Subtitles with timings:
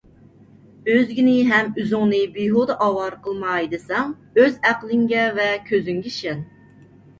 [0.93, 6.45] ئۆزگىنى ھەم ئۆزۈڭنى بىھۇدە ئاۋارە قىلماي دېسەڭ، ئۆز ئەقلىڭگە ۋە كۆزۈڭگە ئىشەن.